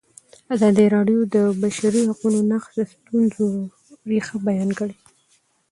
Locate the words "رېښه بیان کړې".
4.09-4.95